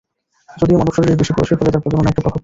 যদিও 0.57 0.79
মানব 0.79 0.93
শরীরের 0.93 1.19
বেশি 1.21 1.31
বয়সের 1.33 1.57
ফলে 1.59 1.71
তার 1.73 1.83
প্রজননে 1.83 2.09
একটা 2.11 2.21
প্রভাব 2.21 2.31
পরে। 2.31 2.39